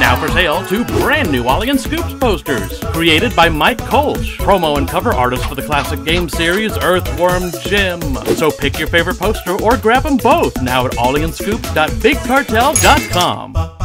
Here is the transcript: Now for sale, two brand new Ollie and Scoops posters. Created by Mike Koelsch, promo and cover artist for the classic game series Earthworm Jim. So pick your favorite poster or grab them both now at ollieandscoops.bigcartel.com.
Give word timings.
Now 0.00 0.16
for 0.18 0.26
sale, 0.28 0.64
two 0.66 0.84
brand 0.84 1.30
new 1.30 1.46
Ollie 1.46 1.68
and 1.68 1.78
Scoops 1.78 2.14
posters. 2.14 2.80
Created 2.92 3.36
by 3.36 3.48
Mike 3.48 3.78
Koelsch, 3.78 4.38
promo 4.38 4.76
and 4.78 4.88
cover 4.88 5.12
artist 5.12 5.46
for 5.46 5.54
the 5.54 5.62
classic 5.62 6.02
game 6.04 6.28
series 6.28 6.76
Earthworm 6.78 7.52
Jim. 7.62 8.00
So 8.36 8.50
pick 8.50 8.76
your 8.78 8.88
favorite 8.88 9.18
poster 9.18 9.60
or 9.62 9.76
grab 9.76 10.04
them 10.04 10.16
both 10.16 10.60
now 10.62 10.86
at 10.86 10.92
ollieandscoops.bigcartel.com. 10.92 13.79